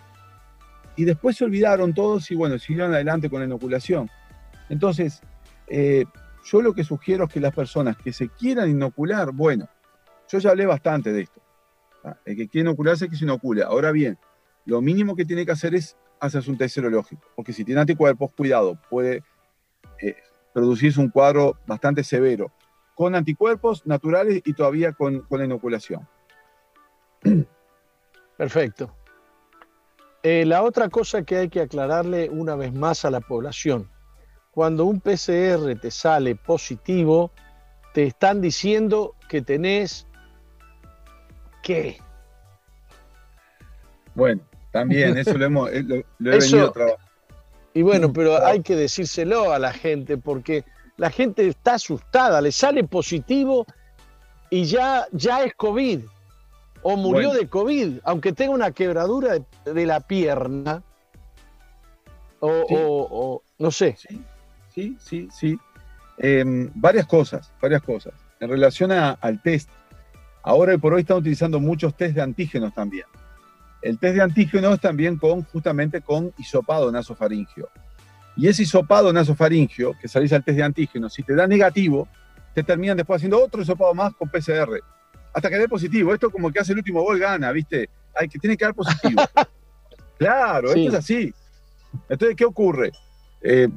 [0.96, 4.10] Y después se olvidaron todos y bueno, siguieron adelante con la inoculación.
[4.70, 5.22] Entonces,
[5.68, 6.06] eh,
[6.46, 9.68] yo lo que sugiero es que las personas que se quieran inocular, bueno,
[10.30, 11.41] yo ya hablé bastante de esto.
[12.04, 12.15] ¿ah?
[12.26, 13.63] El que quiere inocularse, que se inocule.
[13.63, 14.18] Ahora bien,
[14.65, 18.32] lo mínimo que tiene que hacer es hacerse un test serológico, porque si tiene anticuerpos,
[18.36, 19.24] cuidado, puede
[20.02, 20.15] eh,
[20.56, 22.50] producirse un cuadro bastante severo,
[22.94, 26.08] con anticuerpos naturales y todavía con, con la inoculación.
[28.38, 28.96] Perfecto.
[30.24, 33.91] Eh, la otra cosa que hay que aclararle una vez más a la población,
[34.52, 37.34] cuando un PCR te sale positivo,
[37.94, 40.08] te están diciendo que tenés
[41.63, 41.98] qué.
[44.13, 44.41] Bueno,
[44.72, 47.05] también eso lo, hemos, eh, lo, he venido trabajando.
[47.76, 50.64] Y bueno, pero hay que decírselo a la gente porque
[50.96, 53.66] la gente está asustada, le sale positivo
[54.50, 56.00] y ya, ya es COVID
[56.84, 60.84] o murió de COVID, aunque tenga una quebradura de, la pierna,
[62.40, 63.98] o, no sé.
[64.74, 65.60] Sí, sí, sí.
[66.18, 68.14] Em, varias cosas, varias cosas.
[68.40, 69.70] En relación al test,
[70.44, 73.06] ahora por hoy están utilizando muchos test de antígenos también.
[73.86, 77.69] El test de antígenos también con, justamente con hisopado nasofaringio.
[78.36, 82.08] Y ese hisopado nasofaringio, que salís al test de antígenos, si te da negativo,
[82.56, 84.82] te terminan después haciendo otro hisopado más con PCR
[85.36, 86.13] hasta que dé positivo.
[86.15, 87.89] Esto como que hace el último gol gana, ¿viste?
[88.19, 89.21] Hay que tiene que dar positivo.
[90.17, 91.34] claro, esto es así.
[92.10, 92.91] Entonces, ¿qué ocurre?
[93.41, 93.67] Eh,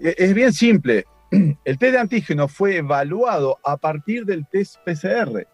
[0.00, 1.04] es bien simple.
[1.30, 5.46] El test de antígeno fue evaluado a partir del test PCR.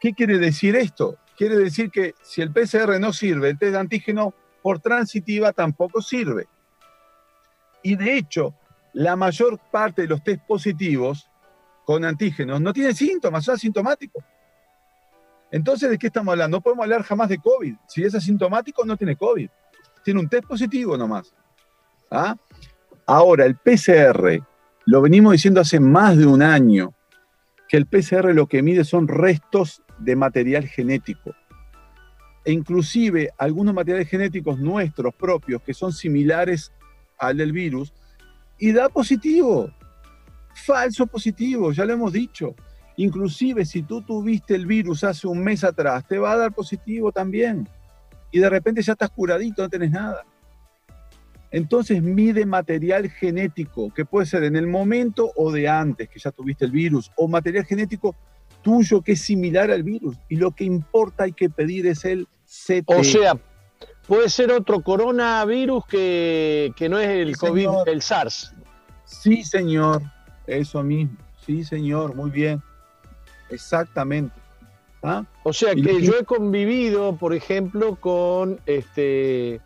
[0.00, 1.16] ¿Qué quiere decir esto?
[1.36, 6.00] Quiere decir que si el PCR no sirve, el test de antígeno por transitiva tampoco
[6.00, 6.46] sirve.
[7.82, 8.54] Y de hecho,
[8.92, 11.28] la mayor parte de los test positivos
[11.84, 14.24] con antígenos no tienen síntomas, son asintomáticos.
[15.50, 16.56] Entonces, ¿de qué estamos hablando?
[16.56, 17.74] No podemos hablar jamás de COVID.
[17.86, 19.48] Si es asintomático, no tiene COVID.
[20.02, 21.34] Tiene un test positivo nomás.
[22.10, 22.36] ¿Ah?
[23.06, 24.42] Ahora, el PCR,
[24.86, 26.93] lo venimos diciendo hace más de un año,
[27.68, 31.34] que el PCR lo que mide son restos de material genético.
[32.44, 36.72] E inclusive algunos materiales genéticos nuestros propios que son similares
[37.18, 37.94] al del virus
[38.58, 39.70] y da positivo.
[40.54, 42.54] Falso positivo, ya lo hemos dicho.
[42.96, 47.10] Inclusive si tú tuviste el virus hace un mes atrás, te va a dar positivo
[47.10, 47.68] también.
[48.30, 50.24] Y de repente ya estás curadito, no tenés nada.
[51.54, 56.32] Entonces mide material genético, que puede ser en el momento o de antes que ya
[56.32, 58.16] tuviste el virus, o material genético
[58.60, 60.16] tuyo que es similar al virus.
[60.28, 62.90] Y lo que importa hay que pedir es el CT.
[62.90, 63.38] O sea,
[64.08, 68.52] puede ser otro coronavirus que, no es el COVID, el SARS.
[69.04, 70.02] Sí, señor,
[70.48, 71.16] eso mismo.
[71.46, 72.60] Sí, señor, muy bien.
[73.48, 74.34] Exactamente.
[75.04, 75.24] ¿Ah?
[75.44, 79.60] O sea que yo he convivido, por ejemplo, con este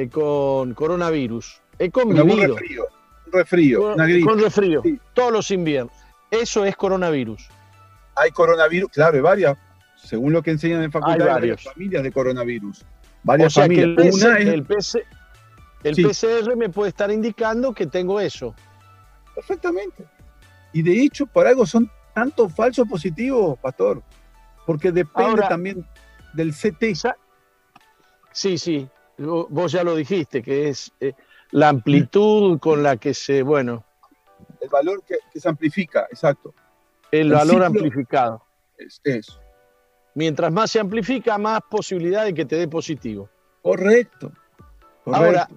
[0.00, 1.60] eh, con coronavirus.
[1.78, 2.56] He convivido.
[3.24, 3.82] Con refrío,
[4.24, 4.82] con, refrío,
[5.14, 5.94] todos los inviernos.
[6.30, 7.48] Eso es coronavirus.
[8.16, 9.56] Hay coronavirus, claro, hay varias,
[9.96, 12.84] según lo que enseñan en facultad, hay varias familias de coronavirus.
[13.22, 13.96] Varias o sea Que el,
[15.82, 18.54] el, PCR me puede estar indicando que tengo eso.
[19.34, 20.04] Perfectamente.
[20.72, 24.02] Y de hecho, por algo son tanto falso positivo, pastor,
[24.66, 25.86] porque depende también
[26.34, 26.96] del CT.
[28.32, 28.88] Sí, sí,
[29.20, 31.12] vos ya lo dijiste, que es eh,
[31.52, 33.84] la amplitud con la que se, bueno.
[34.60, 36.54] El valor que, se amplifica, exacto.
[37.10, 38.42] El, valor amplificado.
[38.78, 39.40] Es eso.
[40.14, 43.28] Mientras más se amplifica, más posibilidad de que te dé positivo.
[43.62, 44.32] Correcto.
[45.04, 45.12] correcto.
[45.12, 45.48] Ahora,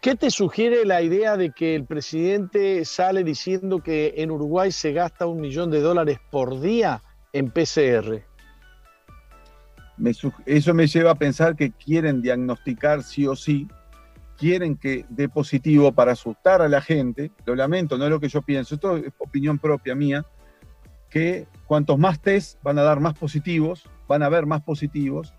[0.00, 4.92] ¿Qué te sugiere la idea de que el presidente sale diciendo que en Uruguay se
[4.92, 8.24] gasta un millón de dólares por día en PCR?
[10.46, 13.68] Eso me lleva a pensar que quieren diagnosticar sí o sí,
[14.36, 17.30] quieren que dé positivo para asustar a la gente.
[17.44, 20.24] Lo lamento, no es lo que yo pienso, esto es opinión propia mía,
[21.08, 25.32] que cuantos más test van a dar más positivos, van a haber más positivos,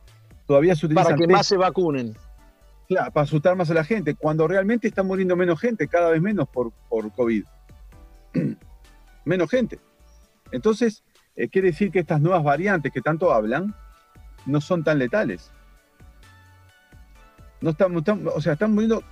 [0.47, 2.15] todavía se utilizan Para que test más se vacunen.
[2.87, 6.21] Claro, para asustar más a la gente, cuando realmente está muriendo menos gente, cada vez
[6.21, 7.43] menos por, por COVID.
[9.25, 9.79] menos gente.
[10.51, 11.03] Entonces,
[11.35, 13.73] eh, quiere decir que estas nuevas variantes que tanto hablan
[14.45, 15.51] no son tan letales.
[17.61, 19.03] No están, no están- o sea, están muriendo,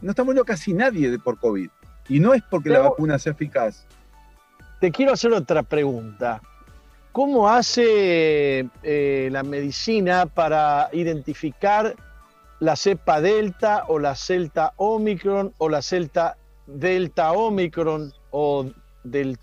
[0.00, 1.68] no está muriendo casi nadie de- por COVID.
[2.08, 3.86] Y no es porque la vacuna sea eficaz.
[4.80, 6.42] Te quiero hacer otra pregunta.
[7.12, 11.94] ¿Cómo hace eh, la medicina para identificar
[12.58, 18.70] la cepa delta o la celta omicron o la celta delta omicron o
[19.04, 19.36] del,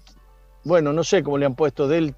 [0.64, 2.16] bueno, no sé cómo le han puesto, del,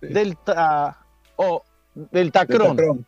[0.00, 0.98] delta
[1.36, 1.62] o
[1.94, 2.76] deltacron?
[2.76, 3.06] Deltacron.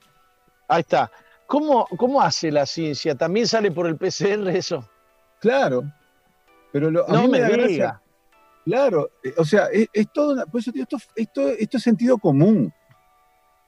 [0.69, 1.11] Ahí está.
[1.47, 3.15] ¿Cómo, ¿Cómo hace la ciencia?
[3.15, 4.87] ¿También sale por el PCR eso?
[5.41, 5.83] Claro.
[6.73, 8.03] Pero lo, a No mí me gracia- diga.
[8.65, 11.77] Claro, eh, o sea, es, es todo, una- por eso te digo, esto, esto, esto
[11.79, 12.71] es sentido común.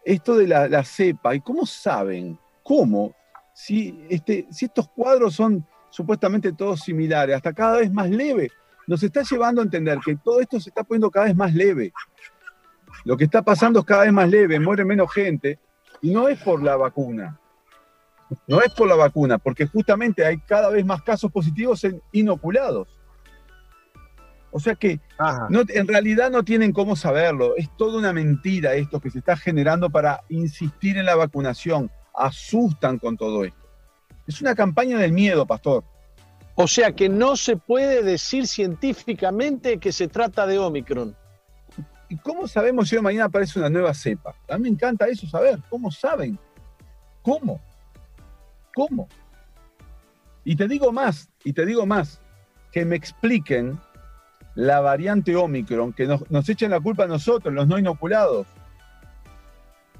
[0.04, 2.38] Esto de la, la cepa, ¿y cómo saben?
[2.62, 3.14] ¿Cómo?
[3.54, 8.50] Si, este, si estos cuadros son supuestamente todos similares, hasta cada vez más leve,
[8.86, 11.92] nos está llevando a entender que todo esto se está poniendo cada vez más leve.
[13.04, 15.58] Lo que está pasando es cada vez más leve, muere menos gente,
[16.02, 17.38] y no es por la vacuna.
[18.46, 22.88] No es por la vacuna, porque justamente hay cada vez más casos positivos en inoculados.
[24.52, 25.00] O sea que
[25.48, 27.56] no, en realidad no tienen cómo saberlo.
[27.56, 31.90] Es toda una mentira esto que se está generando para insistir en la vacunación.
[32.14, 33.68] Asustan con todo esto.
[34.26, 35.84] Es una campaña del miedo, pastor.
[36.56, 41.16] O sea que no se puede decir científicamente que se trata de Omicron.
[42.10, 44.34] ¿Y cómo sabemos si hoy mañana aparece una nueva cepa?
[44.48, 45.60] A mí me encanta eso saber.
[45.70, 46.36] ¿Cómo saben?
[47.22, 47.60] ¿Cómo?
[48.74, 49.08] ¿Cómo?
[50.44, 52.20] Y te digo más, y te digo más,
[52.72, 53.78] que me expliquen
[54.56, 58.48] la variante Omicron, que nos, nos echen la culpa a nosotros, los no inoculados.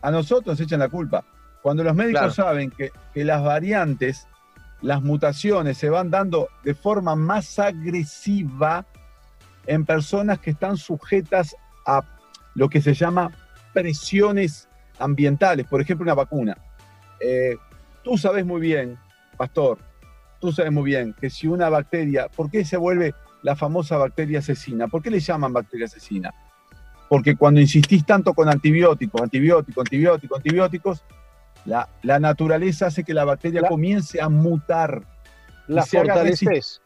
[0.03, 1.25] A nosotros nos echan la culpa.
[1.63, 2.33] Cuando los médicos Claro.
[2.35, 4.27] saben que, que las variantes,
[4.83, 8.85] las mutaciones se van dando de forma más agresiva
[9.67, 11.55] en personas que están sujetas
[11.87, 12.03] a
[12.55, 13.31] lo que se llama
[13.73, 16.57] presiones ambientales, por ejemplo, una vacuna.
[17.21, 17.57] Eh,
[18.03, 18.99] tú sabes muy bien,
[19.37, 19.79] pastor,
[20.41, 24.41] tú sabes muy bien que si una bacteria, ¿por qué se vuelve la famosa bacteria
[24.41, 24.89] asesina?
[24.89, 26.33] ¿Por qué le llaman bacteria asesina?
[27.09, 31.05] Porque cuando insistís tanto con antibióticos, antibióticos, antibióticos, antibióticos,
[31.65, 35.03] la, la naturaleza hace que la bacteria La- comience a mutar.
[35.67, 36.81] La fortaleces.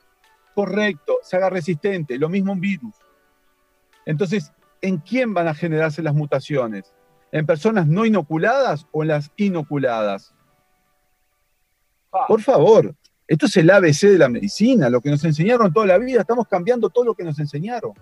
[0.54, 2.94] Correcto, se haga resistente, lo mismo un virus.
[4.06, 4.52] Entonces,
[4.84, 6.92] ¿en quién van a generarse las mutaciones?
[7.32, 10.34] ¿En personas no inoculadas o en las inoculadas?
[12.12, 12.26] Ah.
[12.28, 12.94] Por favor,
[13.26, 16.46] esto es el ABC de la medicina, lo que nos enseñaron toda la vida, estamos
[16.46, 17.92] cambiando todo lo que nos enseñaron.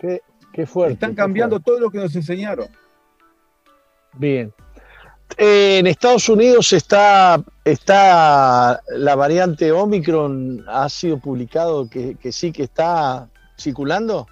[0.00, 0.94] Qué, qué fuerte.
[0.94, 1.70] Están cambiando fuerte.
[1.70, 2.68] todo lo que nos enseñaron.
[4.14, 4.52] Bien.
[5.36, 12.62] En Estados Unidos está, está la variante Omicron, ha sido publicado que, que sí que
[12.62, 14.26] está circulando.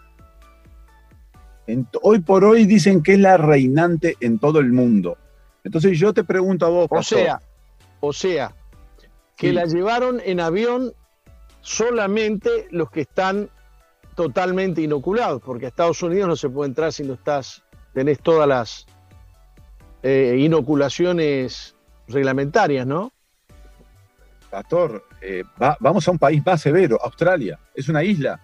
[1.67, 5.19] En- hoy por hoy dicen que es la reinante en todo el mundo.
[5.65, 7.41] Entonces yo te pregunto a vos, O pastor, sea,
[8.01, 8.55] o sea,
[9.37, 9.53] que Sí.
[9.53, 10.93] la llevaron en avión
[11.61, 13.51] solamente los que están
[14.15, 17.63] totalmente inoculados, porque a Estados Unidos no se puede entrar si no estás,
[17.93, 18.87] tenés todas las
[20.03, 21.75] eh, inoculaciones
[22.07, 23.13] reglamentarias, ¿no?
[24.51, 28.41] pastor, eh, va- vamos a un país más severo, Australia, es una isla.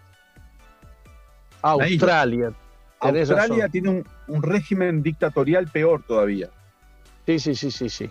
[1.63, 2.53] Australia.
[3.01, 6.51] Australia tiene un, un régimen dictatorial peor todavía.
[7.27, 8.11] Sí, sí, sí, sí, sí.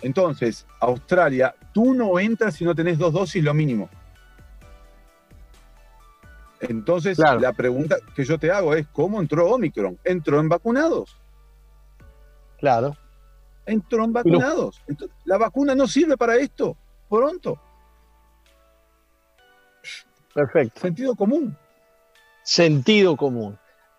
[0.00, 3.88] Entonces, Australia, tú no entras si no tenés dos dosis lo mínimo.
[6.60, 7.40] Entonces, Claro.
[7.40, 9.98] la pregunta que yo te hago es, ¿cómo entró Omicron?
[10.04, 11.16] ¿Entró en vacunados?
[12.58, 12.96] Claro.
[13.66, 14.80] Entró en vacunados.
[14.86, 16.76] Entonces, la vacuna no sirve para esto.
[17.08, 17.60] Pronto.
[20.34, 20.80] Perfecto.
[20.80, 21.56] Sentido común.
[22.42, 23.58] Sentido común.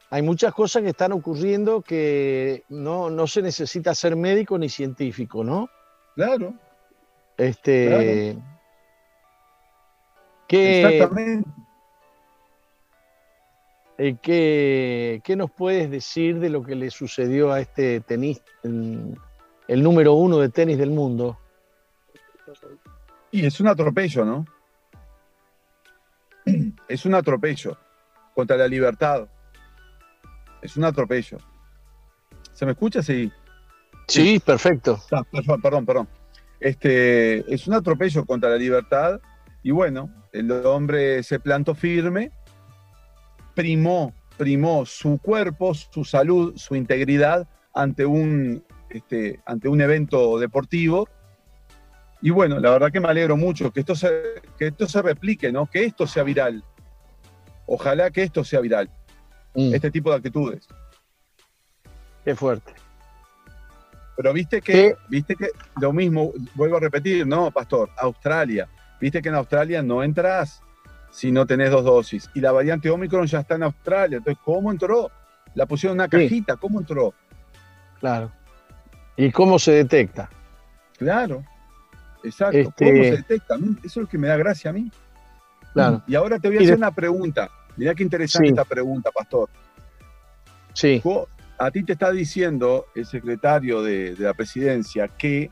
[0.09, 5.43] Hay muchas cosas que están ocurriendo que no, no se necesita ser médico ni científico,
[5.43, 5.69] ¿no?
[6.15, 6.53] Claro.
[7.37, 8.37] Este.
[10.47, 11.49] ¿qué, Exactamente.
[13.97, 19.17] eh, qué- qué nos puedes decir de lo que le sucedió a este tenis, el,
[19.67, 21.39] el número uno de tenis del mundo?
[23.31, 24.45] Y es un atropello, ¿no?
[26.87, 27.77] Es un atropello
[28.33, 29.27] contra la libertad.
[30.61, 31.37] Es un atropello.
[32.53, 33.01] ¿Se me escucha?
[33.01, 33.31] Sí.
[34.07, 34.99] Sí, perfecto.
[35.11, 35.23] Ah,
[35.61, 36.07] perdón, perdón.
[36.59, 39.19] Este, es un atropello contra la libertad
[39.63, 42.31] y bueno, el hombre se plantó firme,
[43.53, 51.07] primó, primó su cuerpo, su salud, su integridad ante un, este, ante un evento deportivo.
[52.21, 55.51] Y bueno, la verdad que me alegro mucho que esto se, que esto se replique,
[55.51, 55.69] ¿no?
[55.69, 56.63] que esto sea viral.
[57.73, 58.87] Ojalá que esto sea viral,
[59.55, 60.67] Mm, este tipo de actitudes.
[62.23, 62.73] Qué fuerte.
[64.15, 65.47] Pero viste que, viste que
[65.81, 68.67] lo mismo, vuelvo a repetir, no, pastor, Australia.
[69.01, 70.61] Viste que en Australia no entras
[71.11, 72.29] si no tenés dos dosis.
[72.35, 74.17] Y la variante Omicron ya está en Australia.
[74.17, 75.09] Entonces, ¿cómo entró?
[75.55, 76.23] La pusieron en una Sí.
[76.27, 77.13] cajita, ¿cómo entró?
[77.99, 78.31] Claro.
[79.17, 80.29] ¿Y cómo se detecta?
[80.97, 81.43] Claro.
[82.23, 82.57] Exacto.
[82.57, 83.55] Este- ¿Cómo se detecta?
[83.55, 84.91] Eso es lo que me da gracia a mí.
[85.73, 86.03] Claro.
[86.07, 87.49] Y ahora te voy a hacer una pregunta.
[87.77, 88.53] Mirá qué interesante Sí.
[88.53, 89.49] esta pregunta, pastor.
[90.73, 91.01] Sí.
[91.57, 95.49] A ti te está diciendo el secretario de, de la presidencia que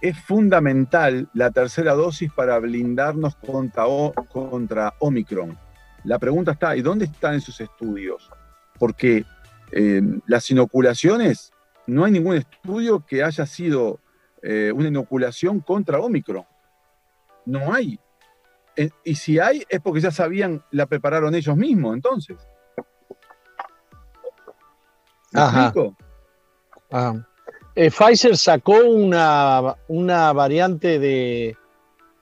[0.00, 5.58] es fundamental la tercera dosis para blindarnos contra, O- contra Omicron.
[6.04, 8.30] La pregunta está, ¿y dónde están esos estudios?
[8.78, 9.24] Porque
[9.72, 11.52] eh, las inoculaciones,
[11.86, 14.00] no hay ningún estudio que haya sido
[14.42, 16.44] eh, una inoculación contra Omicron.
[17.44, 17.98] No hay.
[18.80, 22.36] Eh, y si hay, es porque ya sabían, la prepararon ellos mismos, entonces.
[25.32, 25.64] ¿Me Ajá.
[25.66, 25.96] explico?
[27.74, 31.56] Eh, Pfizer sacó una, una variante de,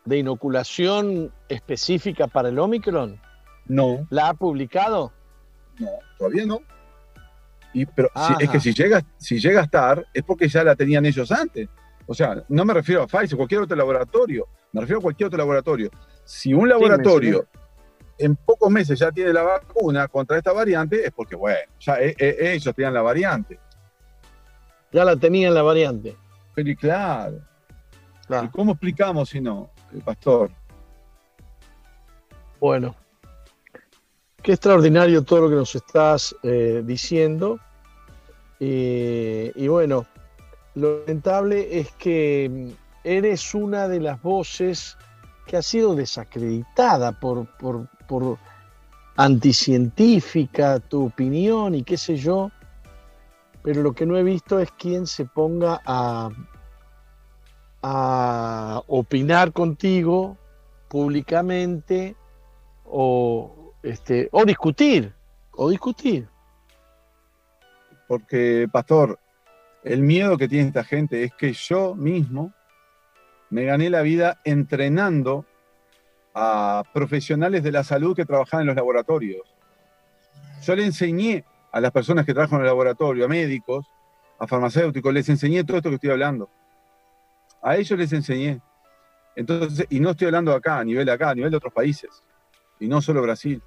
[0.05, 3.21] de inoculación específica para el Omicron.
[3.67, 5.13] No, ¿La ha publicado?
[5.79, 5.89] no,
[6.19, 6.61] todavía no.
[7.75, 10.75] Y, pero si- es que si llega, si llega a estar, es porque ya la
[10.75, 11.69] tenían ellos antes.
[12.07, 14.47] O sea, no me refiero a Pfizer, cualquier otro laboratorio.
[14.73, 15.91] Me refiero a cualquier otro laboratorio.
[16.27, 17.47] Si un laboratorio
[18.18, 22.16] en pocos meses ya tiene la vacuna contra esta variante, es porque, bueno, ya eh,
[22.18, 23.61] eh, ellos tenían la variante.
[24.93, 26.16] Ya la tenían la variante.
[26.55, 28.51] Pero y claro, ¿y Claro.
[28.53, 30.51] cómo explicamos si no, el pastor?
[32.59, 32.97] Bueno,
[34.43, 37.61] qué extraordinario todo lo que nos estás eh, diciendo.
[38.59, 40.07] Eh, y bueno,
[40.74, 42.70] lo lamentable es que mm,
[43.05, 44.97] eres una de las voces
[45.47, 48.39] que ha sido desacreditada por, por, por
[49.17, 52.51] anticientífica, tu opinión y qué sé yo.
[53.63, 56.31] Pero lo que no he visto es quien se ponga a,
[57.83, 60.37] a opinar contigo
[60.89, 62.17] públicamente
[62.85, 65.13] o, este, o discutir,
[65.53, 66.29] o discutir.
[68.07, 69.19] Porque, pastor,
[69.83, 72.53] el miedo que tiene esta gente es que yo mismo
[73.51, 75.45] me gané la vida entrenando
[76.35, 79.43] a profesionales de la salud que trabajaban en los laboratorios.
[80.63, 83.87] Yo le enseñé a las personas que trabajan en el laboratorio, a médicos,
[84.39, 86.51] a farmacéuticos, les enseñé todo esto que estoy hablando.
[87.63, 88.61] A ellos les enseñé.
[89.35, 92.23] Entonces, y no estoy hablando acá, a nivel de acá, a nivel de otros países.
[92.81, 93.63] Y no solo Brasil.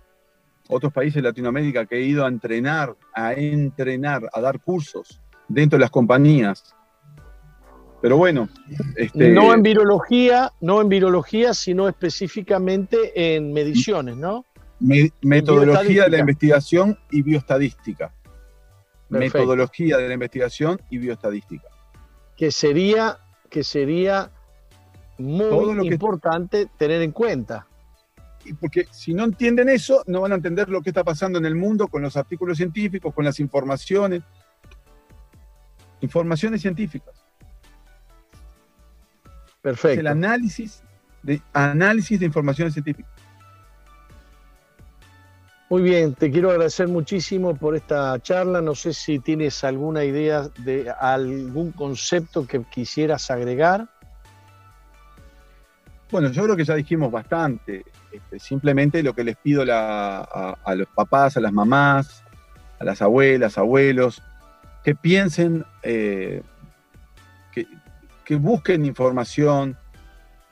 [0.67, 5.77] Otros países de Latinoamérica que he ido a entrenar, a entrenar, a dar cursos dentro
[5.77, 6.75] de las compañías.
[8.01, 8.47] Pero bueno,
[8.95, 14.45] este, No en virología, no en virología, sino específicamente en mediciones, ¿no?
[14.79, 18.13] me- metodología de la investigación y bioestadística.
[19.09, 19.39] Perfecto.
[19.39, 21.67] Metodología de la investigación y bioestadística.
[22.37, 23.17] Que sería,
[23.49, 24.31] que sería
[25.17, 27.67] Todo muy que- importante tener en cuenta.
[28.45, 31.45] Y porque si no entienden eso, no van a entender lo que está pasando en
[31.45, 34.21] el mundo con los artículos científicos, con las informaciones.
[35.99, 37.13] Informaciones científicas.
[39.59, 39.99] Es Perfecto.
[39.99, 40.81] el análisis
[41.21, 43.11] de, análisis de informaciones científicas.
[45.69, 48.61] Muy bien, te quiero agradecer muchísimo por esta charla.
[48.61, 53.87] No sé si tienes alguna idea de algún concepto que quisieras agregar.
[56.09, 57.85] Bueno, yo creo que ya dijimos bastante.
[58.11, 62.23] Este, simplemente lo que les pido la- a, a los papás, a las mamás,
[62.79, 64.23] a las abuelas, abuelos,
[64.83, 66.41] que piensen, eh,
[68.29, 69.75] que busquen información,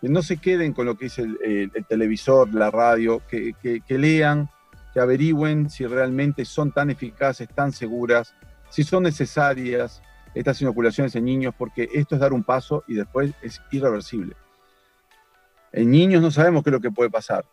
[0.01, 3.53] que no se queden con lo que es el, el- el televisor, la radio, que,
[3.61, 4.49] que- lean,
[4.95, 8.33] que averigüen si realmente son tan eficaces, tan seguras,
[8.71, 10.01] si son necesarias
[10.33, 14.35] estas inoculaciones en niños, porque esto es dar un paso y después es irreversible.
[15.71, 17.45] En niños no sabemos qué es lo que puede pasar.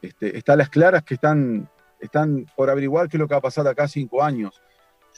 [0.00, 1.68] Este, están las claras que están,
[2.00, 4.62] están por averiguar qué es lo que va a pasar acá a cinco años.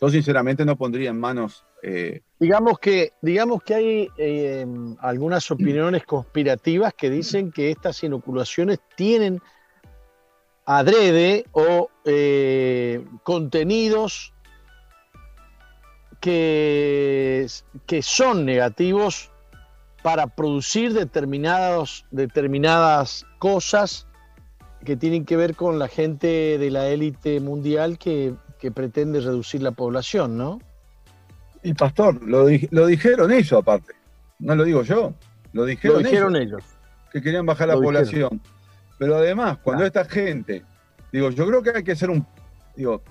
[0.03, 1.65] Yo sinceramente no pondría en manos...
[1.81, 4.67] eh, Digamos que, digamos que hay eh,
[4.99, 9.41] algunas opiniones conspirativas que dicen que estas inoculaciones tienen
[10.67, 14.35] adrede o eh, contenidos
[16.19, 17.47] que,
[17.87, 19.31] que son negativos
[20.03, 24.09] para producir determinados, determinadas cosas
[24.85, 29.61] que tienen que ver con la gente de la élite mundial que, que pretende reducir
[29.61, 30.61] la población, ¿no?
[31.65, 33.93] Y pastor, lo, dijeron ellos aparte.
[34.39, 35.15] No lo digo yo.
[35.53, 36.63] Lo dijeron, ellos,
[37.13, 38.41] Que querían bajar la población.
[39.01, 40.63] Pero además, cuando esta gente,
[41.11, 42.25] digo, yo creo que hay que ser un,
[42.77, 43.03] digo,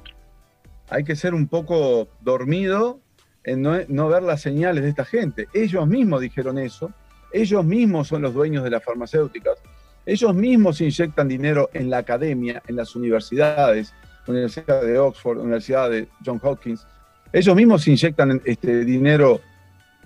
[0.90, 3.02] hay que ser un poco dormido
[3.44, 5.50] en no, no ver las señales de esta gente.
[5.54, 6.94] Ellos mismos dijeron eso.
[7.34, 9.58] Ellos mismos son los dueños de las farmacéuticas.
[10.06, 13.94] Ellos mismos inyectan dinero en la academia, en las universidades,
[14.28, 16.86] Universidad de Oxford, Universidad de John Hopkins.
[17.34, 19.42] Ellos mismos inyectan este, dinero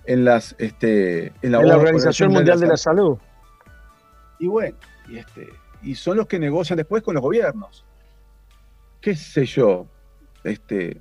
[0.05, 3.17] en, las, este, en la, Organización Mundial de la, Salud.
[4.39, 4.77] Y bueno,
[5.09, 5.49] y, este,
[5.81, 7.85] y son los que negocian después con los gobiernos.
[9.01, 9.87] ¿Qué sé yo?
[10.43, 10.99] Este,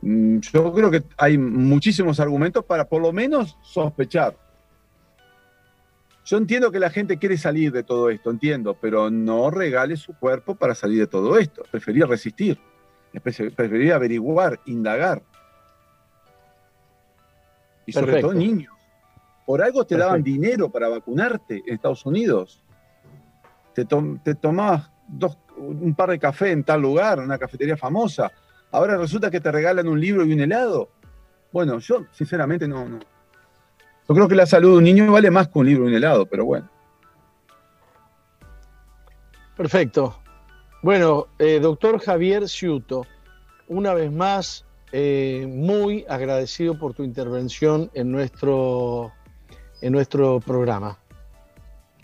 [0.00, 4.36] mm, yo creo que hay muchísimos argumentos para por lo menos sospechar.
[6.24, 10.14] Yo entiendo que la gente quiere salir de todo esto, entiendo, pero no regale su
[10.14, 11.64] cuerpo para salir de todo esto.
[11.70, 12.58] Prefería resistir,
[13.56, 15.22] prefería averiguar, indagar.
[17.86, 18.72] Y sobre todo niños.
[19.44, 22.62] Por algo te daban dinero para vacunarte en Estados Unidos.
[23.74, 24.92] Te, tomabas
[25.56, 28.30] un par de café en tal lugar, una cafetería famosa.
[28.70, 30.90] Ahora resulta que te regalan un libro y un helado.
[31.52, 33.00] Bueno, yo sinceramente no, no,
[34.08, 35.94] yo creo que la salud de un niño vale más que un libro y un
[35.94, 36.68] helado, pero bueno.
[39.56, 40.18] Perfecto.
[40.82, 43.06] Bueno, eh, doctor Javier Ciuto,
[43.68, 49.12] una vez más, eh, muy agradecido por tu intervención en nuestro,
[49.80, 50.98] en nuestro programa.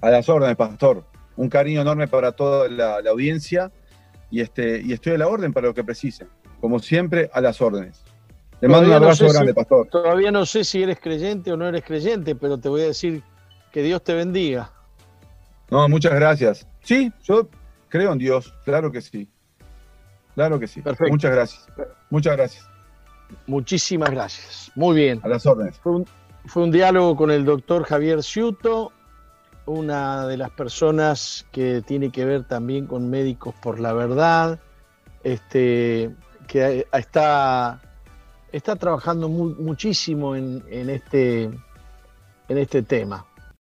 [0.01, 1.05] A las órdenes, pastor.
[1.37, 3.71] Un cariño enorme para toda la, audiencia
[4.31, 6.29] y, este, y estoy a la orden para lo que precisen.
[6.61, 8.05] Como siempre, a las órdenes.
[8.61, 9.87] Te mando un abrazo grande, pastor.
[9.89, 13.23] Todavía no sé si eres creyente o no eres creyente, pero te voy a decir
[13.73, 14.73] que Dios te bendiga.
[15.71, 16.67] No, muchas gracias.
[16.83, 17.49] Sí, yo
[17.89, 19.29] creo en Dios, claro que sí.
[20.35, 20.83] Claro que sí.
[20.83, 21.13] Perfecto.
[21.13, 21.67] Muchas gracias.
[22.11, 22.69] Muchas gracias.
[23.47, 24.73] Muchísimas gracias.
[24.75, 25.21] Muy bien.
[25.23, 25.79] A las órdenes.
[25.79, 28.93] Fue un, diálogo con el doctor Javier Ciuto,
[29.67, 34.59] una de las personas que tiene que ver también con Médicos por la Verdad,
[35.25, 36.11] este,
[36.47, 37.83] que está
[38.53, 43.27] está trabajando muchísimo en, este, en este tema.